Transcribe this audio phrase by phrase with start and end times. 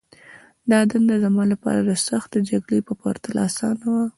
[0.69, 4.03] دا دنده زما لپاره د سختې جګړې په پرتله آسانه وه